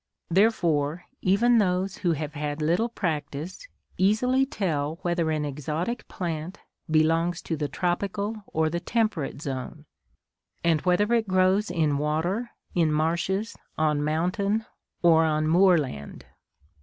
[0.31, 3.67] Therefore, even those who have had little practice
[3.99, 9.85] easily tell whether an exotic plant belongs to the tropical or the temperate zone,
[10.63, 14.65] and whether it grows in water, in marshes, on mountain,
[15.03, 16.25] or on moorland.